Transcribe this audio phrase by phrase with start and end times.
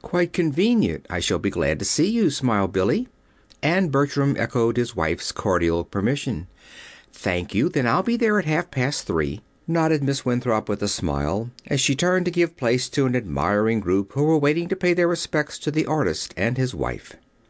[0.00, 1.04] "Quite convenient.
[1.10, 3.06] I shall be glad to see you," smiled Billy.
[3.62, 6.46] And Bertram echoed his wife's cordial permission.
[7.12, 7.68] "Thank you.
[7.68, 11.82] Then I'll be there at half past three," nodded Miss Winthrop, with a smile, as
[11.82, 15.08] she turned to give place to an admiring group, who were waiting to pay their
[15.08, 17.16] respects to the artist and his wife.